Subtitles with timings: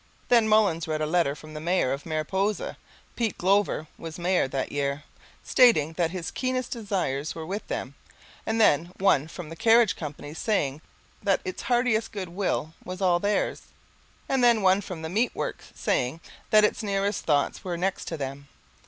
[0.29, 2.75] Then Mullins read a letter from the Mayor of Mariposa
[3.15, 5.03] Pete Glover was mayor that year
[5.43, 7.93] stating that his keenest desires were with them:
[8.43, 10.81] and then one from the Carriage Company saying
[11.21, 13.61] that its heartiest good will was all theirs;
[14.27, 18.17] and then one from the Meat Works saying that its nearest thoughts were next to
[18.17, 18.47] them.